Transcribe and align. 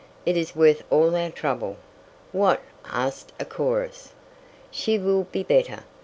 "It 0.25 0.35
is 0.35 0.55
worth 0.55 0.83
all 0.89 1.15
our 1.15 1.29
trouble." 1.29 1.77
"What!" 2.31 2.61
asked 2.89 3.33
a 3.39 3.45
chorus. 3.45 4.13
"She 4.71 4.97
will 4.97 5.25
be 5.31 5.43
better! 5.43 5.83